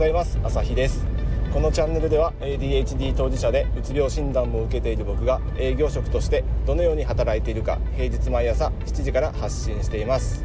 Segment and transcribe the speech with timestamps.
[0.00, 0.38] ざいます。
[0.42, 1.04] 朝日です。
[1.52, 10.42] このチャンネルでは ADHD 当事者でうつ病診断も受けている僕が営業職としてどのように働いているか平日毎朝7時から発信しています。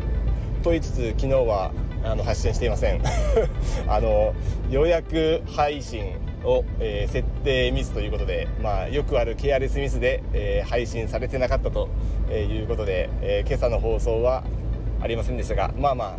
[0.62, 1.72] と言いつつ昨日は
[2.04, 3.02] あの発信していません。
[3.88, 4.34] あの
[4.70, 11.88] 予約配信を、えー、設定ミスということで、まあ、よくあるケアレスミスで、えー、配信されてなかったと
[12.30, 14.44] いうことで、えー、今朝の放送は
[15.00, 16.18] ありませんでしたがまあまあ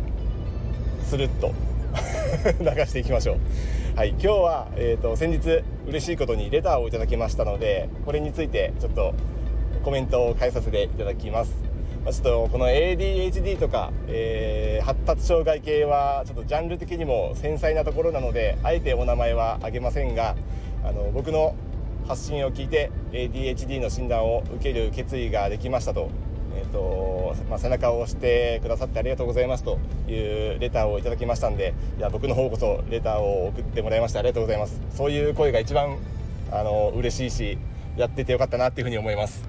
[1.05, 1.53] スルッと
[2.59, 3.37] 流していきましょう。
[3.97, 9.15] はい、今日は、えーと、先日嬉しいことにレターをいただきましたのでこれについてちょっと
[9.83, 11.51] コメントを返させていただきます。
[12.03, 20.35] まあ、ちょっとこの ADHD とか、えー、発達障害系はちょっとジャンル的にも繊細なところなのであえてお名前は挙げませんが
[20.83, 21.55] あの僕の
[22.07, 26.09] 発信を聞いて ADHD の診断を受ける決意ができましたと
[26.57, 34.81] えーとまあ、背中を押してくださってありがとうございますというレターをいただきましたんでいや僕の方こそレターを送ってもらいましてありがとうございます。
[34.89, 35.97] そういう声が一番
[36.51, 37.57] あの嬉しいし
[37.95, 39.47] やっててよかったなっていうふうに思います。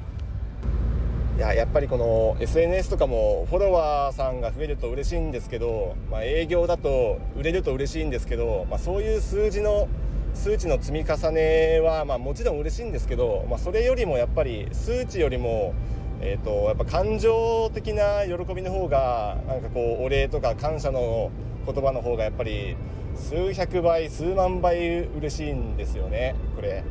[1.38, 9.88] いややっぱりこの SNS とかもフォロワーさんが増えると嬉しいんですけど、まあ、営業だと売れると嬉しいんですけど、まあ、そういう数字の
[10.34, 15.74] 数値の積み重ねはまあもちろん嬉しいんですけど、まあ、それよりもやっぱり数値よりも
[16.20, 21.30] えーと、やっぱ感情的な喜びの方がなんかこうお礼とか感謝の
[21.64, 22.77] 言葉の方がやっぱり
[23.14, 26.83] 数百倍数万倍嬉しいんですよねこれ。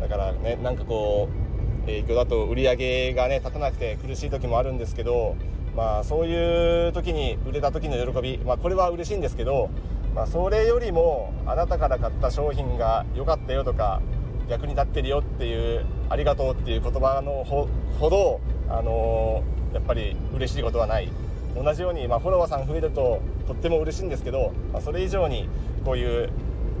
[0.00, 5.36] だからねなんかこう影響だと売り上げがね立たなくて苦しい時もあるんですけど
[5.76, 9.70] まあそういう時に売れた時の喜びまあこれは嬉しいんですけど
[10.14, 14.00] まあそれよりもあなたから買った商品が良かったよとか
[14.48, 17.68] 役に立ってるよっていうありがとうっていう言葉のほ
[18.10, 21.08] ど、あのー、やっぱり嬉しいことはない。
[21.54, 25.48] 同じように、まあ、フォロワーさん増えるととっても嬉しいんですけど、まあ、それ以上に
[25.84, 26.30] こういう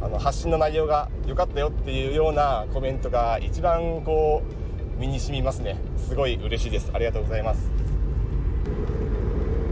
[0.02, 4.42] あの発信の内容が良かったよっていうようなコメントが一番こ
[4.96, 5.78] う身に染みますね。
[5.96, 6.90] すごい嬉しいです。
[6.92, 7.70] ありがとうございます。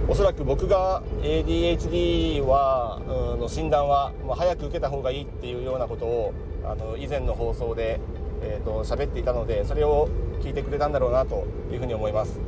[0.09, 3.01] おそらく僕が ADHD は
[3.39, 8.01] の診断は、まあ、早く受けた方がいいっていうようなことをあの以前の放送で、
[8.43, 10.09] えーと、喋っていたのでそれを
[10.43, 12.41] 聞いてくれたんだろうなというふうに思います、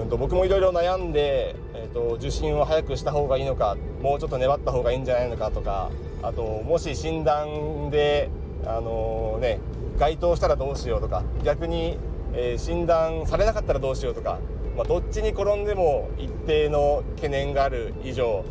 [0.00, 5.90] うんと、僕もいろいろ悩んで、えーと、受診を早くした方がいいのかもうちょっと粘った方がいいんじゃないのかとか
[6.22, 8.28] あともし診断で
[8.66, 9.60] あのー、ね
[9.98, 11.98] 該当したらどうしようとか逆に、
[12.34, 14.38] えー、診断されなかったらどうしようとか、
[14.76, 18.44] まあ、どっちに転んでも一定の懸念がある以上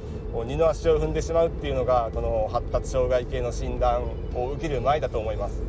[0.45, 4.03] 二の足を踏んでしまうっていうのがこの発達障害系の診断
[4.35, 5.61] を受ける前だと思います、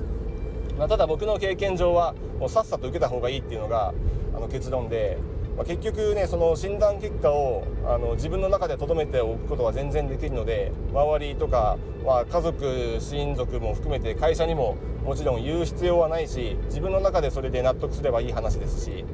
[0.78, 3.94] まあ、ただ僕の経験上はもうさっさと受けた方がいいっていうのが
[4.34, 5.18] あの結論で、
[5.56, 19.04] まあ、結局ねその診断結果をあの自分の中で留めておくことは全然できるので周りとか、まあ、家族親族も含めて会社にももちろん言う必要はないし自分の中でそれで納得すればいい話ですし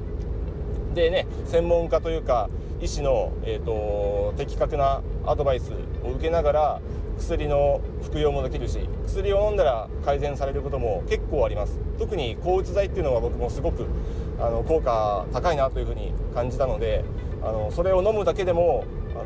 [0.97, 2.49] でね専門家というか
[2.81, 5.73] 医師の、えーと、的確なアドバイス
[6.05, 6.81] を受けながら
[7.19, 11.79] 薬の服用もできるし薬を飲んだら改善されることも結構あります。
[11.99, 13.87] 特に抗うつ剤っていうのは僕もすごく
[14.39, 17.05] あの効果高いなというふうに感じたので
[17.43, 19.25] あのそれを飲むだけでもあの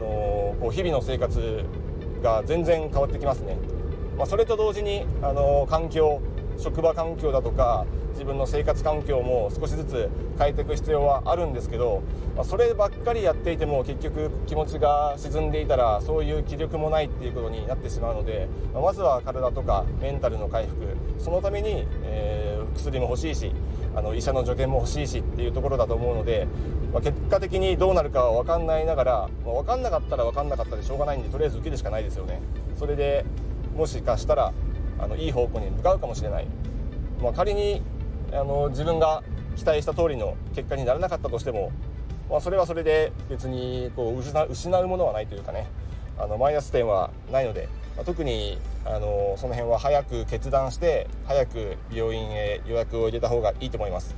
[0.60, 1.64] こう日々の生活
[2.22, 3.56] が全然変わってきますね、
[4.16, 6.20] まあ、それと同時にあの環境
[6.60, 12.02] 職場環境だとか自分の生活環境も少しずつ変えていく必要はあるんですけど、
[12.36, 23.52] まあ、そればっかりやっていても結局気持ちが沈んでいたらそういう気力もないっていうことになってしまうので、まあ、まずは体とかメンタルの回復そのために、えー、薬も欲しいし
[23.94, 26.46] あの医者の助言も欲しいしっていうところだと思うので、
[26.92, 32.40] まあ、結果的にどうなるかは分かんないながら、まあ、分かんなかったら分かんなかったでしょうがないんでとりあえず受けるしかないですよね。
[32.76, 33.24] それで
[33.76, 34.52] もしかしたら
[35.00, 36.46] あのいい方向に向かうかもしれない、
[37.22, 37.82] まあ、仮に
[38.32, 39.22] あの自分が
[39.56, 41.72] 期待した通りの結果にならなかったとしても、
[42.28, 45.66] まあ、それはそれで別にこう失失うものはないというかね。
[46.20, 54.14] あのマイナス点はないので、まあ、特にあのその辺は早く決断して早く病院へ予約を入れた方がいいと思います、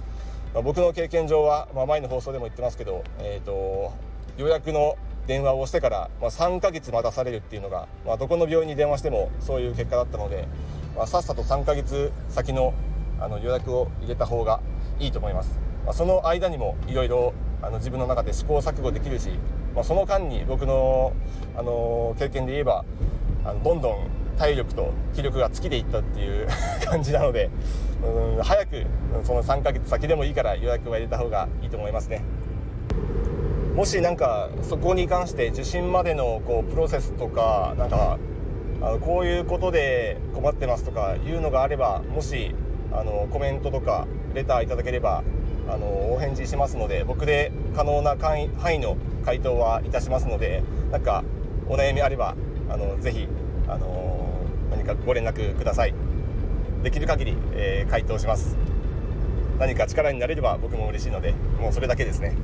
[0.53, 3.93] まあ、僕の経験上は、まあ、前の放送でも言ってますけど、えーと、
[4.37, 4.97] 予約の
[5.27, 10.49] 電話をしてから、まあ、3ヶ月待たされるっていうのが、まあ、どこの病院に電話してもそういう結果だったので、
[10.97, 12.75] まあ、さっさと3ヶ月先の
[13.21, 14.61] あの予約を入れた方が
[14.99, 17.35] いいと思います、まあ、その間にもいろいろ
[17.75, 19.31] 自分の中で試行錯誤できるし、
[19.77, 21.13] まあ、その間に僕の
[21.57, 22.85] あの経験で言えば
[23.45, 24.09] あのどんどん
[24.39, 26.49] 体力と気力が尽きていったっていう
[26.85, 27.51] 感じなので
[28.03, 28.87] うん早く
[29.23, 32.23] その3ヶ月先でもいいから予約は入れた方がいいと思いますね。
[33.75, 38.19] もしなんかそこに関して受診までのこうプロセスとかなんか
[38.83, 42.55] あのこういうことで困ってますとかいうのがあればもし
[42.93, 45.25] あのコメントとかレターいただければ
[45.69, 51.25] あのお返事しますので僕で可能な範囲の回答はいたしますのでなんか
[51.69, 52.35] お悩みあれば
[52.69, 53.27] あのぜひ
[53.69, 55.95] あの何かご連絡ください。
[56.83, 58.57] できる限り、えー、回答します。
[59.59, 62.35] 何か力になれれば僕も嬉しいのでもうそれだけですね。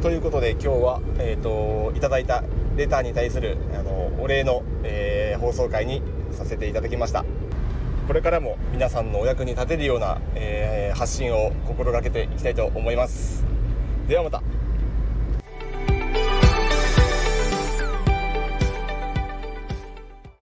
[0.00, 2.42] ということで今日は、えーと、いただいた
[2.74, 6.00] レターに対するあのお礼の、えー、放送回に
[6.32, 7.26] させていただきました。
[8.06, 13.44] これからも皆さんのお役に立てるような、えー、発信を心がけていきたいと思います。
[14.08, 14.42] ではまた。